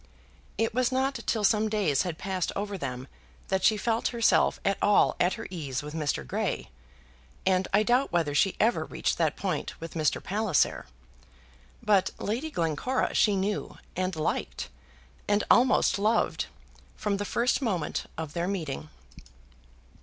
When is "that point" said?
9.19-9.79